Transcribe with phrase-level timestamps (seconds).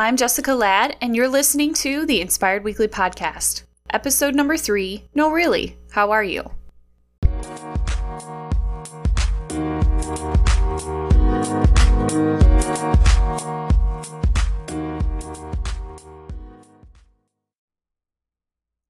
[0.00, 5.32] I'm Jessica Ladd, and you're listening to the Inspired Weekly Podcast, episode number three No,
[5.32, 6.44] Really, How Are You?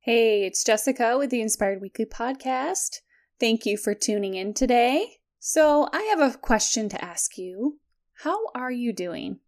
[0.01, 2.99] Hey, it's Jessica with the Inspired Weekly Podcast.
[3.41, 5.21] Thank you for tuning in today.
[5.39, 7.79] So, I have a question to ask you.
[8.25, 9.41] How are you doing?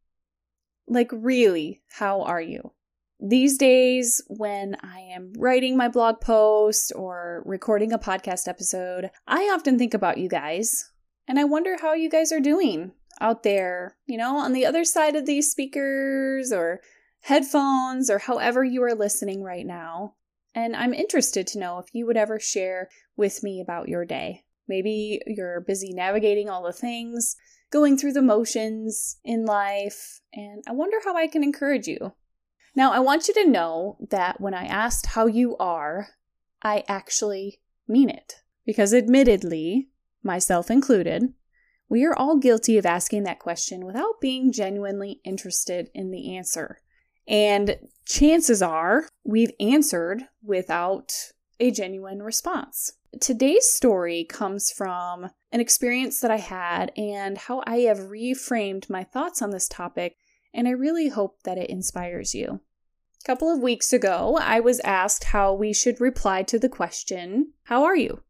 [0.90, 2.72] Like, really, how are you?
[3.20, 9.42] These days, when I am writing my blog post or recording a podcast episode, I
[9.54, 10.90] often think about you guys
[11.28, 12.90] and I wonder how you guys are doing
[13.20, 16.80] out there, you know, on the other side of these speakers or
[17.20, 20.14] headphones or however you are listening right now.
[20.56, 24.42] And I'm interested to know if you would ever share with me about your day.
[24.66, 27.36] Maybe you're busy navigating all the things,
[27.70, 32.12] going through the motions in life, and I wonder how I can encourage you.
[32.74, 36.08] Now, I want you to know that when I asked how you are,
[36.62, 38.42] I actually mean it.
[38.64, 39.88] Because admittedly,
[40.22, 41.32] myself included,
[41.88, 46.78] we are all guilty of asking that question without being genuinely interested in the answer.
[47.26, 51.12] And chances are we've answered without
[51.60, 52.92] a genuine response.
[53.20, 59.04] Today's story comes from an experience that I had and how I have reframed my
[59.04, 60.16] thoughts on this topic,
[60.54, 62.60] and I really hope that it inspires you.
[63.22, 67.52] A couple of weeks ago, I was asked how we should reply to the question,
[67.64, 68.22] How are you?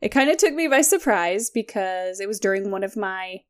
[0.00, 3.42] It kind of took me by surprise because it was during one of my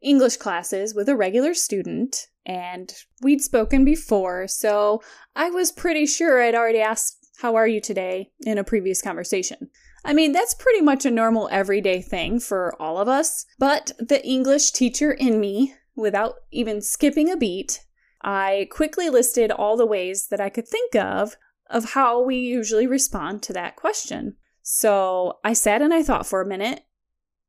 [0.00, 5.02] English classes with a regular student, and we'd spoken before, so
[5.36, 8.30] I was pretty sure I'd already asked, How are you today?
[8.46, 9.68] in a previous conversation.
[10.04, 14.24] I mean, that's pretty much a normal everyday thing for all of us, but the
[14.24, 17.80] English teacher in me, without even skipping a beat,
[18.22, 21.34] I quickly listed all the ways that I could think of
[21.68, 24.36] of how we usually respond to that question.
[24.62, 26.82] So I sat and I thought for a minute,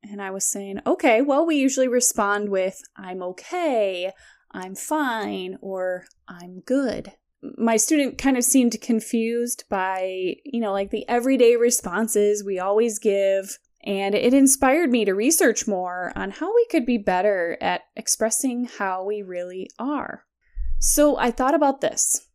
[0.01, 4.11] and I was saying, okay, well, we usually respond with, I'm okay,
[4.51, 7.13] I'm fine, or I'm good.
[7.57, 12.99] My student kind of seemed confused by, you know, like the everyday responses we always
[12.99, 13.59] give.
[13.85, 18.69] And it inspired me to research more on how we could be better at expressing
[18.77, 20.25] how we really are.
[20.79, 22.27] So I thought about this.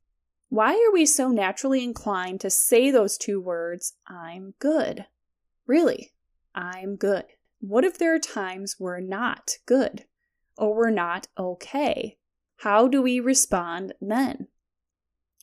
[0.51, 5.07] Why are we so naturally inclined to say those two words, I'm good?
[5.67, 6.13] Really,
[6.55, 7.25] I'm good.
[7.61, 10.05] What if there are times we're not good
[10.57, 12.19] or we're not okay?
[12.59, 14.49] How do we respond then?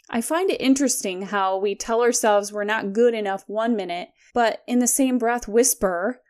[0.10, 4.64] I find it interesting how we tell ourselves we're not good enough one minute, but
[4.68, 6.22] in the same breath whisper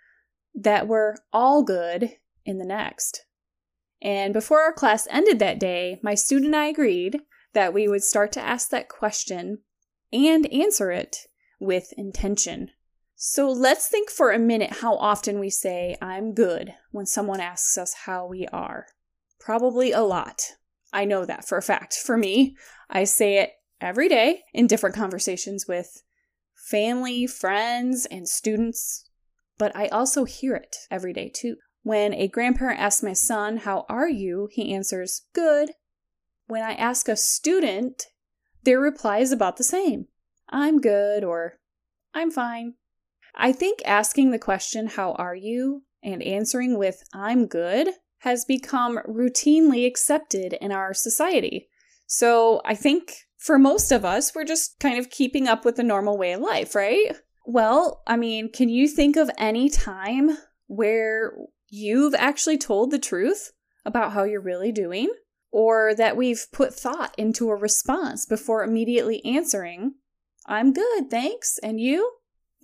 [0.53, 2.11] that we're all good
[2.45, 3.25] in the next.
[4.01, 7.19] And before our class ended that day, my student and I agreed
[7.53, 9.59] that we would start to ask that question
[10.13, 11.17] and answer it
[11.59, 12.71] with intention.
[13.15, 17.77] So let's think for a minute how often we say, I'm good, when someone asks
[17.77, 18.87] us how we are.
[19.39, 20.41] Probably a lot.
[20.93, 21.95] I know that for a fact.
[21.95, 22.55] For me,
[22.89, 26.03] I say it every day in different conversations with
[26.53, 29.09] family, friends, and students,
[29.57, 31.57] but I also hear it every day too.
[31.83, 34.49] When a grandparent asks my son, How are you?
[34.51, 35.71] he answers, Good.
[36.47, 38.07] When I ask a student,
[38.63, 40.07] their reply is about the same
[40.49, 41.59] I'm good or
[42.13, 42.73] I'm fine.
[43.35, 45.83] I think asking the question, How are you?
[46.05, 51.67] and answering with, I'm good, has become routinely accepted in our society.
[52.05, 53.13] So I think
[53.45, 56.41] for most of us, we're just kind of keeping up with the normal way of
[56.41, 57.15] life, right?
[57.45, 61.33] Well, I mean, can you think of any time where
[61.69, 63.51] you've actually told the truth
[63.85, 65.09] about how you're really doing?
[65.51, 69.93] Or that we've put thought into a response before immediately answering,
[70.47, 71.59] I'm good, thanks.
[71.59, 72.11] And you?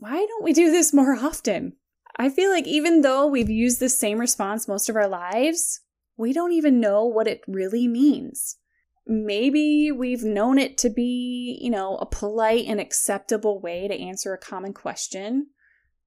[0.02, 1.74] why don't we do this more often?
[2.18, 5.80] I feel like even though we've used the same response most of our lives,
[6.18, 8.58] we don't even know what it really means.
[9.08, 14.34] Maybe we've known it to be, you know, a polite and acceptable way to answer
[14.34, 15.48] a common question.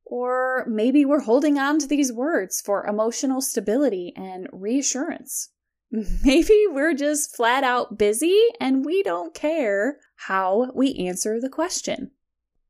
[0.04, 5.50] Or maybe we're holding on to these words for emotional stability and reassurance.
[6.24, 12.10] Maybe we're just flat out busy and we don't care how we answer the question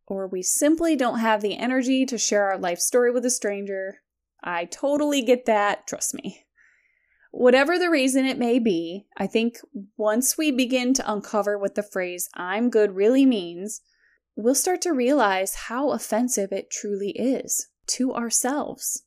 [0.06, 4.02] or we simply don't have the energy to share our life story with a stranger.
[4.42, 6.43] I totally get that, trust me.
[7.36, 9.58] Whatever the reason it may be, I think
[9.96, 13.80] once we begin to uncover what the phrase I'm good really means,
[14.36, 19.02] we'll start to realize how offensive it truly is to ourselves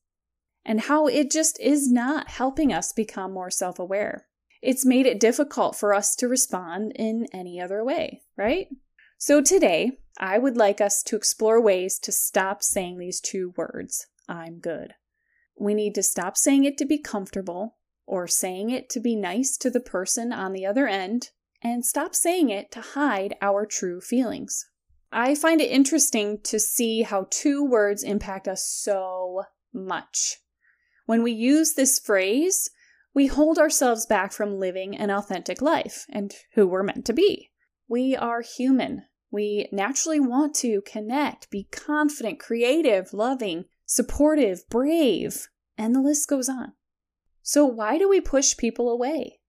[0.65, 4.27] and how it just is not helping us become more self aware.
[4.61, 8.67] it's made it difficult for us to respond in any other way, right?
[9.17, 14.07] So today, I would like us to explore ways to stop saying these two words,
[14.27, 14.95] I'm good.
[15.57, 17.77] We need to stop saying it to be comfortable
[18.07, 21.29] or saying it to be nice to the person on the other end
[21.61, 24.65] and stop saying it to hide our true feelings.
[25.11, 29.43] I find it interesting to see how two words impact us so
[29.73, 30.37] much.
[31.05, 32.69] When we use this phrase,
[33.13, 37.51] we hold ourselves back from living an authentic life and who we're meant to be.
[37.87, 39.03] We are human.
[39.31, 46.49] We naturally want to connect, be confident, creative, loving, supportive, brave, and the list goes
[46.49, 46.73] on.
[47.49, 49.39] So, why do we push people away?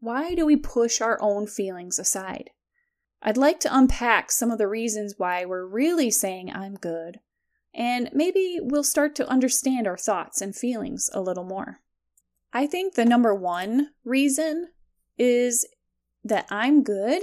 [0.00, 2.50] Why do we push our own feelings aside?
[3.22, 7.20] I'd like to unpack some of the reasons why we're really saying I'm good,
[7.72, 11.78] and maybe we'll start to understand our thoughts and feelings a little more.
[12.52, 14.70] I think the number one reason
[15.16, 15.64] is
[16.24, 17.22] that I'm good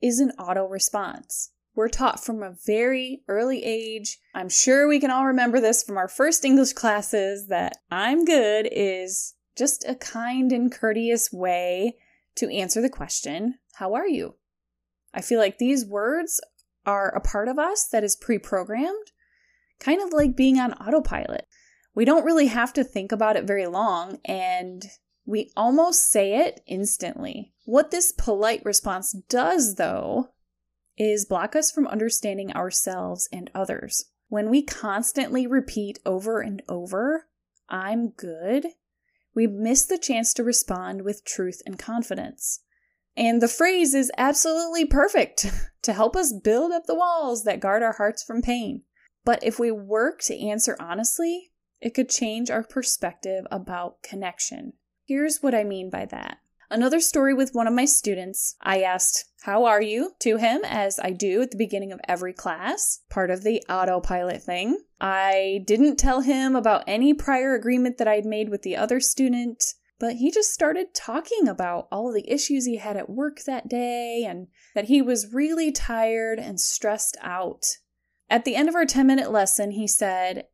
[0.00, 1.50] is an auto response.
[1.74, 4.20] We're taught from a very early age.
[4.36, 8.68] I'm sure we can all remember this from our first English classes that I'm good
[8.70, 11.96] is just a kind and courteous way
[12.36, 14.36] to answer the question, How are you?
[15.12, 16.40] I feel like these words
[16.86, 19.12] are a part of us that is pre programmed,
[19.80, 21.46] kind of like being on autopilot.
[21.94, 24.84] We don't really have to think about it very long, and
[25.26, 27.52] we almost say it instantly.
[27.64, 30.30] What this polite response does, though,
[30.96, 34.06] is block us from understanding ourselves and others.
[34.28, 37.26] When we constantly repeat over and over,
[37.68, 38.66] I'm good,
[39.38, 42.64] we miss the chance to respond with truth and confidence.
[43.16, 45.46] And the phrase is absolutely perfect
[45.82, 48.82] to help us build up the walls that guard our hearts from pain.
[49.24, 54.72] But if we work to answer honestly, it could change our perspective about connection.
[55.06, 56.38] Here's what I mean by that.
[56.70, 58.54] Another story with one of my students.
[58.60, 60.12] I asked, How are you?
[60.20, 64.42] to him, as I do at the beginning of every class, part of the autopilot
[64.42, 64.78] thing.
[65.00, 69.64] I didn't tell him about any prior agreement that I'd made with the other student,
[69.98, 74.24] but he just started talking about all the issues he had at work that day
[74.28, 77.64] and that he was really tired and stressed out.
[78.28, 80.46] At the end of our 10 minute lesson, he said,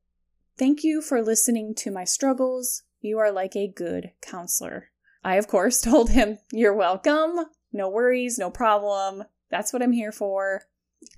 [0.57, 2.85] Thank you for listening to my struggles.
[3.01, 4.91] You are like a good counselor.
[5.25, 7.47] I, of course, told him, You're welcome.
[7.73, 9.25] No worries, no problem.
[9.50, 10.62] That's what I'm here for.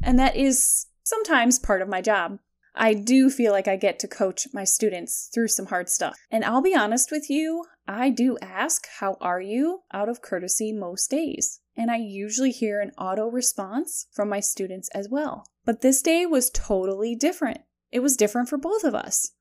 [0.02, 2.38] And that is sometimes part of my job.
[2.74, 6.16] I do feel like I get to coach my students through some hard stuff.
[6.30, 9.82] And I'll be honest with you, I do ask, How are you?
[9.92, 11.60] out of courtesy most days.
[11.76, 15.46] And I usually hear an auto response from my students as well.
[15.64, 17.60] But this day was totally different.
[17.92, 19.32] It was different for both of us.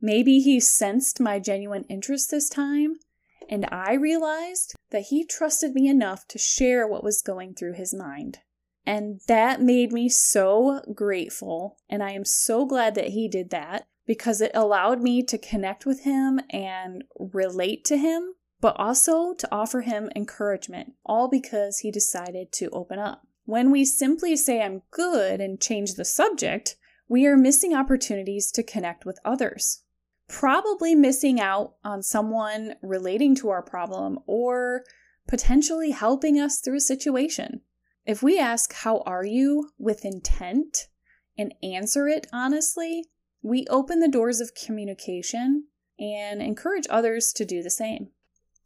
[0.00, 2.96] Maybe he sensed my genuine interest this time,
[3.48, 7.94] and I realized that he trusted me enough to share what was going through his
[7.94, 8.40] mind.
[8.84, 13.86] And that made me so grateful, and I am so glad that he did that
[14.06, 19.48] because it allowed me to connect with him and relate to him, but also to
[19.52, 23.26] offer him encouragement, all because he decided to open up.
[23.44, 26.76] When we simply say I'm good and change the subject,
[27.08, 29.82] we are missing opportunities to connect with others
[30.28, 34.84] probably missing out on someone relating to our problem or
[35.26, 37.62] potentially helping us through a situation.
[38.06, 39.70] If we ask, How are you?
[39.78, 40.88] with intent
[41.36, 43.04] and answer it honestly,
[43.42, 45.64] we open the doors of communication
[45.98, 48.08] and encourage others to do the same.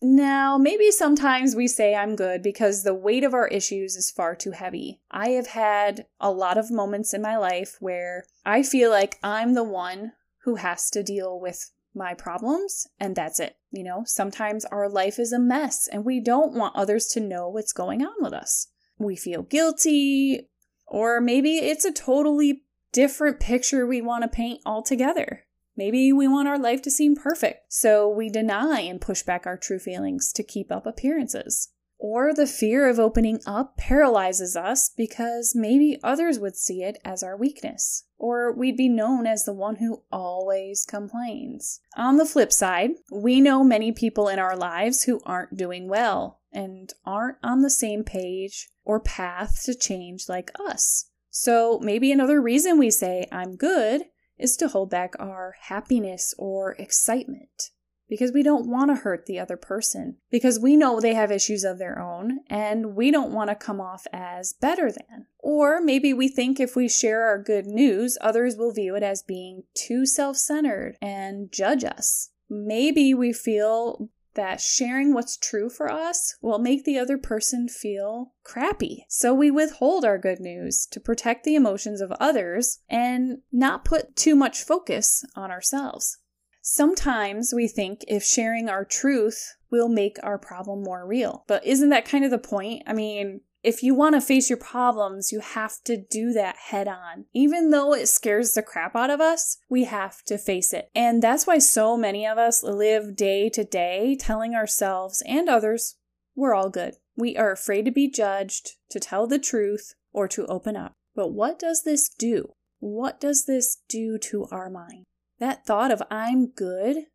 [0.05, 4.35] Now, maybe sometimes we say I'm good because the weight of our issues is far
[4.35, 5.01] too heavy.
[5.13, 9.55] I have had a lot of moments in my life where I feel like I'm
[9.55, 10.13] the one
[10.45, 13.57] who has to deal with my problems and that's it.
[13.71, 17.49] You know, sometimes our life is a mess and we don't want others to know
[17.49, 18.69] what's going on with us.
[18.99, 20.49] We feel guilty,
[20.87, 25.45] or maybe it's a totally different picture we want to paint altogether.
[25.77, 29.57] Maybe we want our life to seem perfect, so we deny and push back our
[29.57, 31.71] true feelings to keep up appearances.
[32.05, 37.23] Or the fear of opening up paralyzes us because maybe others would see it as
[37.23, 41.79] our weakness, or we'd be known as the one who always complains.
[41.97, 46.41] On the flip side, we know many people in our lives who aren't doing well
[46.53, 51.09] and aren't on the same page or path to change like us.
[51.31, 54.07] So maybe another reason we say, I'm good,
[54.37, 57.71] is to hold back our happiness or excitement
[58.12, 61.64] because we don't want to hurt the other person, because we know they have issues
[61.64, 65.25] of their own and we don't want to come off as better than.
[65.38, 69.23] Or maybe we think if we share our good news, others will view it as
[69.23, 72.28] being too self centered and judge us.
[72.50, 78.35] Maybe we feel that sharing what's true for us will make the other person feel
[78.45, 79.07] crappy.
[79.09, 84.16] So we withhold our good news to protect the emotions of others and not put
[84.16, 86.19] too much focus on ourselves.
[86.64, 91.45] Sometimes we think if sharing our truth will make our problem more real.
[91.49, 92.85] But isn't that kind of the point?
[92.87, 96.87] I mean, if you want to face your problems, you have to do that head
[96.87, 97.25] on.
[97.33, 100.88] Even though it scares the crap out of us, we have to face it.
[100.95, 105.97] And that's why so many of us live day to day telling ourselves and others
[106.35, 106.95] we're all good.
[107.16, 110.92] We are afraid to be judged, to tell the truth, or to open up.
[111.14, 112.52] But what does this do?
[112.78, 115.04] What does this do to our mind?
[115.43, 117.07] That thought of I'm good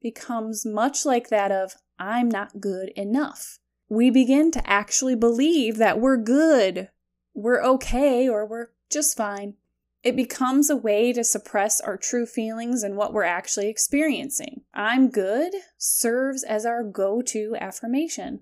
[0.00, 3.58] becomes much like that of I'm not good enough
[3.92, 6.88] we begin to actually believe that we're good,
[7.34, 9.56] we're okay, or we're just fine.
[10.02, 14.62] It becomes a way to suppress our true feelings and what we're actually experiencing.
[14.72, 18.40] I'm good serves as our go to affirmation,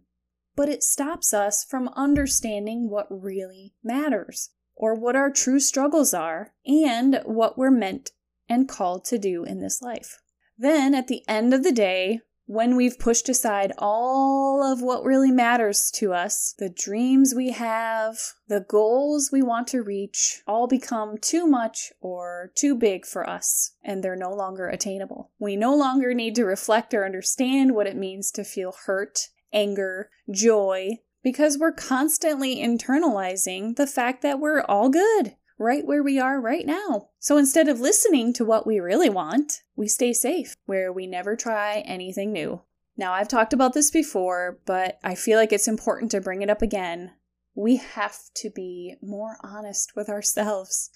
[0.54, 6.52] but it stops us from understanding what really matters, or what our true struggles are,
[6.64, 8.12] and what we're meant
[8.50, 10.18] and called to do in this life.
[10.58, 15.30] Then, at the end of the day, when we've pushed aside all of what really
[15.30, 21.16] matters to us, the dreams we have, the goals we want to reach, all become
[21.16, 25.30] too much or too big for us, and they're no longer attainable.
[25.38, 30.10] We no longer need to reflect or understand what it means to feel hurt, anger,
[30.28, 36.40] joy, because we're constantly internalizing the fact that we're all good right where we are
[36.40, 37.10] right now.
[37.18, 41.36] So instead of listening to what we really want, we stay safe, where we never
[41.36, 42.62] try anything new.
[42.96, 46.48] Now, I've talked about this before, but I feel like it's important to bring it
[46.48, 47.12] up again.
[47.54, 50.88] We have to be more honest with ourselves.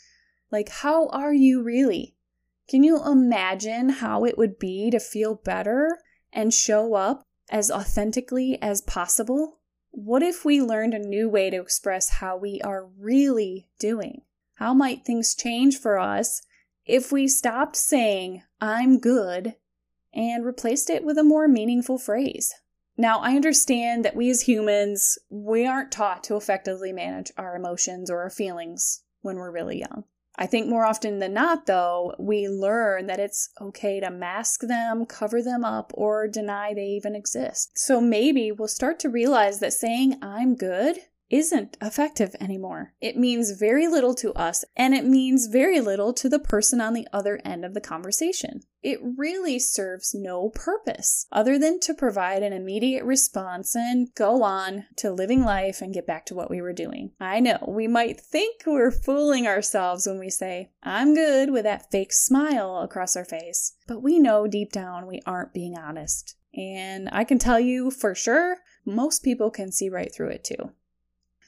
[0.50, 2.14] Like, how are you really?
[2.66, 5.98] Can you imagine how it would be to feel better
[6.32, 9.58] and show up as authentically as possible?
[9.90, 14.22] What if we learned a new way to express how we are really doing?
[14.54, 16.42] How might things change for us
[16.86, 19.54] if we stopped saying, I'm good,
[20.12, 22.52] and replaced it with a more meaningful phrase?
[22.96, 28.08] Now, I understand that we as humans, we aren't taught to effectively manage our emotions
[28.08, 30.04] or our feelings when we're really young.
[30.36, 35.06] I think more often than not, though, we learn that it's okay to mask them,
[35.06, 37.72] cover them up, or deny they even exist.
[37.76, 40.98] So maybe we'll start to realize that saying, I'm good,
[41.30, 42.94] isn't effective anymore.
[43.00, 46.94] It means very little to us, and it means very little to the person on
[46.94, 48.60] the other end of the conversation.
[48.82, 54.84] It really serves no purpose other than to provide an immediate response and go on
[54.96, 57.12] to living life and get back to what we were doing.
[57.18, 61.90] I know we might think we're fooling ourselves when we say, I'm good with that
[61.90, 66.36] fake smile across our face, but we know deep down we aren't being honest.
[66.54, 70.72] And I can tell you for sure, most people can see right through it too.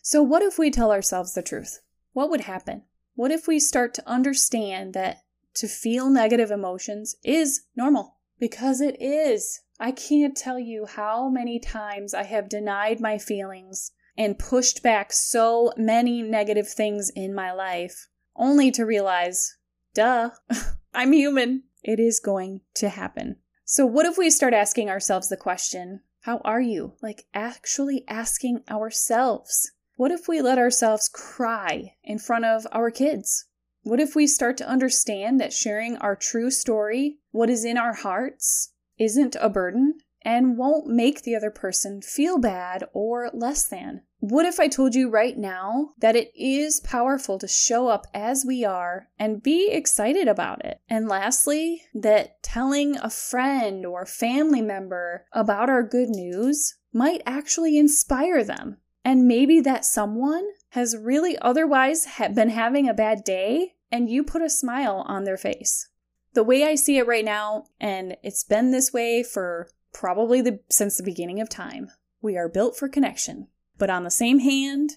[0.09, 1.81] So, what if we tell ourselves the truth?
[2.13, 2.85] What would happen?
[3.17, 8.19] What if we start to understand that to feel negative emotions is normal?
[8.39, 9.63] Because it is.
[9.81, 15.13] I can't tell you how many times I have denied my feelings and pushed back
[15.13, 19.57] so many negative things in my life, only to realize,
[19.93, 20.31] duh,
[20.95, 21.65] I'm human.
[21.83, 23.39] It is going to happen.
[23.65, 26.93] So, what if we start asking ourselves the question, how are you?
[27.03, 29.73] Like, actually asking ourselves.
[29.97, 33.47] What if we let ourselves cry in front of our kids?
[33.83, 37.95] What if we start to understand that sharing our true story, what is in our
[37.95, 44.03] hearts, isn't a burden and won't make the other person feel bad or less than?
[44.19, 48.45] What if I told you right now that it is powerful to show up as
[48.45, 50.79] we are and be excited about it?
[50.91, 57.79] And lastly, that telling a friend or family member about our good news might actually
[57.79, 58.76] inspire them
[59.07, 64.25] and maybe that someone has really otherwise ha- been having a bad day and you
[64.25, 65.89] put a smile on their face.
[66.35, 70.59] The way I see it right now, and it's been this way for probably the,
[70.69, 73.47] since the beginning of time, we are built for connection.
[73.79, 74.97] But on the same hand,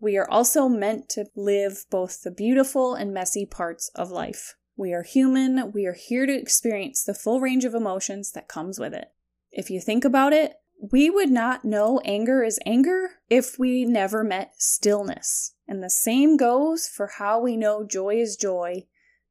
[0.00, 4.54] we are also meant to live both the beautiful and messy parts of life.
[4.76, 8.80] We are human, we are here to experience the full range of emotions that comes
[8.80, 9.12] with it.
[9.50, 10.54] If you think about it,
[10.90, 15.54] we would not know anger is anger if we never met stillness.
[15.68, 18.86] And the same goes for how we know joy is joy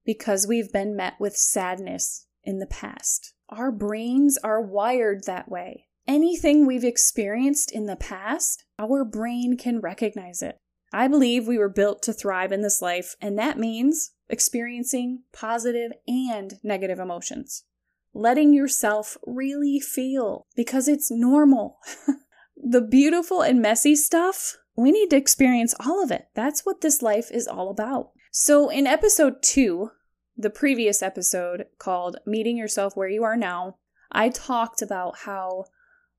[0.05, 3.33] because we've been met with sadness in the past.
[3.49, 5.87] Our brains are wired that way.
[6.07, 10.57] Anything we've experienced in the past, our brain can recognize it.
[10.93, 15.91] I believe we were built to thrive in this life, and that means experiencing positive
[16.07, 17.65] and negative emotions.
[18.13, 21.77] Letting yourself really feel because it's normal.
[22.57, 26.27] the beautiful and messy stuff, we need to experience all of it.
[26.35, 28.11] That's what this life is all about.
[28.31, 29.91] So, in episode two,
[30.37, 33.77] the previous episode called Meeting Yourself Where You Are Now,
[34.11, 35.65] I talked about how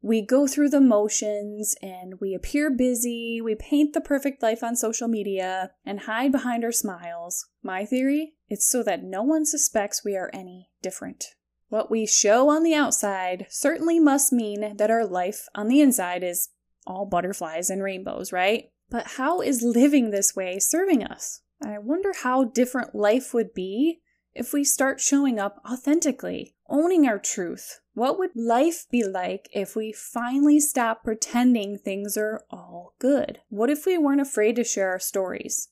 [0.03, 4.77] we go through the motions and we appear busy, we paint the perfect life on
[4.77, 7.47] social media and hide behind our smiles.
[7.63, 8.35] My theory?
[8.49, 11.27] It's so that no one suspects we are any different.
[11.73, 16.23] What we show on the outside certainly must mean that our life on the inside
[16.23, 16.51] is
[16.87, 18.67] all butterflies and rainbows, right?
[18.91, 21.41] But how is living this way serving us?
[21.65, 24.03] I wonder how different life would be
[24.35, 27.81] if we start showing up authentically, owning our truth?
[27.95, 33.41] What would life be like if we finally stop pretending things are all good?
[33.49, 35.71] What if we weren't afraid to share our stories?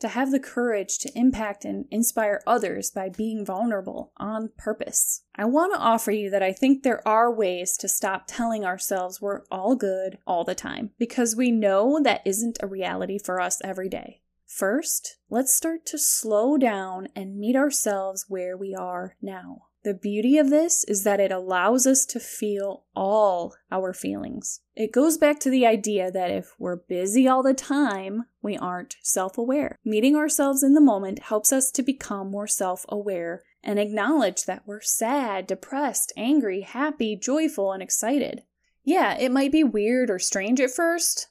[0.00, 5.22] To have the courage to impact and inspire others by being vulnerable on purpose.
[5.34, 9.20] I want to offer you that I think there are ways to stop telling ourselves
[9.20, 13.60] we're all good all the time because we know that isn't a reality for us
[13.64, 14.20] every day.
[14.46, 19.66] First, let's start to slow down and meet ourselves where we are now.
[19.86, 24.58] The beauty of this is that it allows us to feel all our feelings.
[24.74, 28.96] It goes back to the idea that if we're busy all the time, we aren't
[29.00, 29.78] self aware.
[29.84, 34.64] Meeting ourselves in the moment helps us to become more self aware and acknowledge that
[34.66, 38.42] we're sad, depressed, angry, happy, joyful, and excited.
[38.82, 41.28] Yeah, it might be weird or strange at first,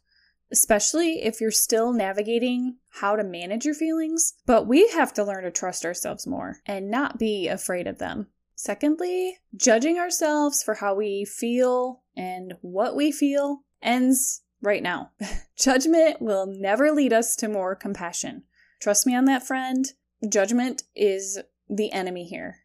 [0.49, 4.35] especially if you're still navigating how to manage your feelings.
[4.45, 8.27] But we have to learn to trust ourselves more and not be afraid of them.
[8.55, 15.11] Secondly, judging ourselves for how we feel and what we feel ends right now.
[15.57, 18.43] Judgment will never lead us to more compassion.
[18.79, 19.85] Trust me on that, friend.
[20.27, 22.59] Judgment is the enemy here.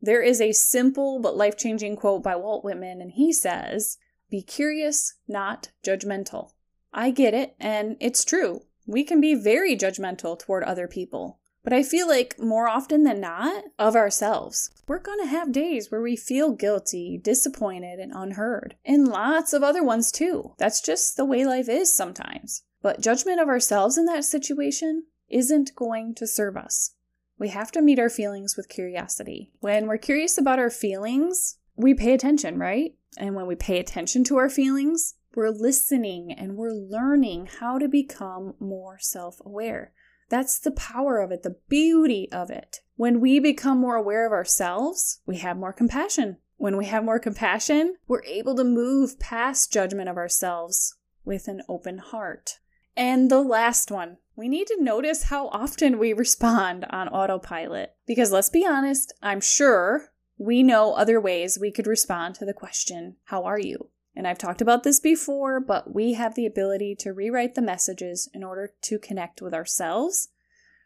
[0.00, 3.96] There is a simple but life changing quote by Walt Whitman, and he says,
[4.30, 6.50] Be curious, not judgmental.
[6.92, 8.60] I get it, and it's true.
[8.86, 11.40] We can be very judgmental toward other people.
[11.64, 14.70] But I feel like more often than not, of ourselves.
[14.86, 18.76] We're gonna have days where we feel guilty, disappointed, and unheard.
[18.84, 20.52] And lots of other ones too.
[20.58, 22.64] That's just the way life is sometimes.
[22.82, 26.94] But judgment of ourselves in that situation isn't going to serve us.
[27.38, 29.50] We have to meet our feelings with curiosity.
[29.60, 32.94] When we're curious about our feelings, we pay attention, right?
[33.16, 37.88] And when we pay attention to our feelings, we're listening and we're learning how to
[37.88, 39.92] become more self aware.
[40.28, 42.80] That's the power of it, the beauty of it.
[42.96, 46.38] When we become more aware of ourselves, we have more compassion.
[46.56, 51.62] When we have more compassion, we're able to move past judgment of ourselves with an
[51.68, 52.58] open heart.
[52.96, 57.94] And the last one, we need to notice how often we respond on autopilot.
[58.06, 62.54] Because let's be honest, I'm sure we know other ways we could respond to the
[62.54, 63.90] question, How are you?
[64.16, 68.28] And I've talked about this before, but we have the ability to rewrite the messages
[68.32, 70.28] in order to connect with ourselves.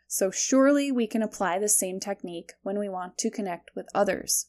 [0.06, 4.46] So surely we can apply the same technique when we want to connect with others.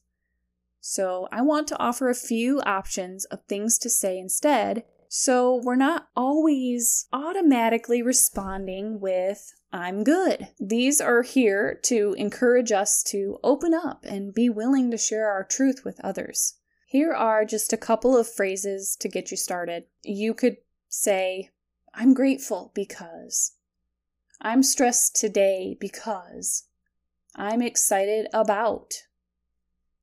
[0.80, 5.76] So I want to offer a few options of things to say instead, so we're
[5.76, 10.48] not always automatically responding with, I'm good.
[10.60, 15.44] These are here to encourage us to open up and be willing to share our
[15.44, 16.59] truth with others.
[16.90, 19.84] Here are just a couple of phrases to get you started.
[20.02, 21.52] You could say,
[21.94, 23.52] I'm grateful because.
[24.42, 26.64] I'm stressed today because.
[27.36, 29.04] I'm excited about.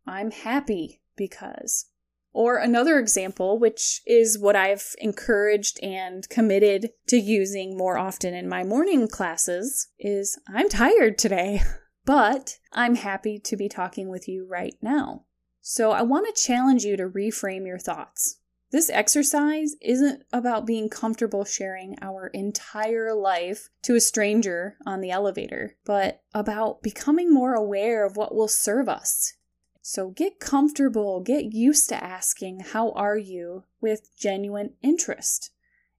[0.07, 1.87] I'm happy because.
[2.33, 8.49] Or another example, which is what I've encouraged and committed to using more often in
[8.49, 11.63] my morning classes, is I'm tired today,
[12.05, 15.25] but I'm happy to be talking with you right now.
[15.69, 18.37] So I want to challenge you to reframe your thoughts.
[18.71, 25.11] This exercise isn't about being comfortable sharing our entire life to a stranger on the
[25.11, 29.35] elevator, but about becoming more aware of what will serve us.
[29.83, 33.65] So get comfortable, get used to asking, How are you?
[33.81, 35.51] with genuine interest,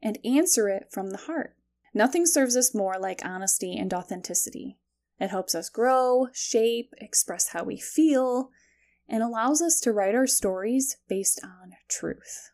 [0.02, 1.58] and answer it from the heart.
[1.94, 4.78] Nothing serves us more like honesty and authenticity.
[5.20, 8.50] It helps us grow, shape, express how we feel,
[9.10, 12.52] and allows us to write our stories based on truth.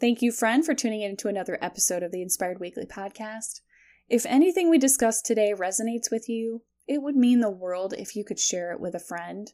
[0.00, 3.60] Thank you, friend, for tuning in to another episode of the Inspired Weekly podcast.
[4.08, 8.24] If anything we discussed today resonates with you, it would mean the world if you
[8.24, 9.52] could share it with a friend.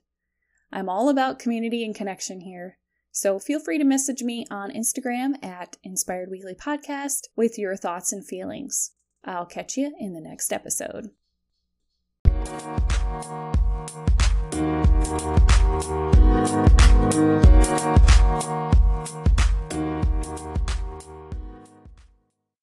[0.73, 2.79] I'm all about community and connection here,
[3.13, 8.13] so feel free to message me on Instagram at Inspired Weekly Podcast with your thoughts
[8.13, 8.93] and feelings.
[9.25, 11.11] I'll catch you in the next episode.
[14.61, 14.85] Thank
[18.85, 18.90] you.